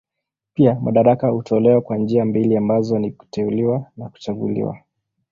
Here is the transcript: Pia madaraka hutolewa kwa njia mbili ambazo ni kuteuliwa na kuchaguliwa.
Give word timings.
Pia 0.53 0.75
madaraka 0.81 1.27
hutolewa 1.27 1.81
kwa 1.81 1.97
njia 1.97 2.25
mbili 2.25 2.57
ambazo 2.57 2.99
ni 2.99 3.11
kuteuliwa 3.11 3.91
na 3.97 4.09
kuchaguliwa. 4.09 4.77